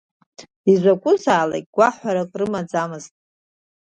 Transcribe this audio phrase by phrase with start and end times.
[0.71, 3.13] Изакәызаалакь гәаҳәарак рымаӡамызт.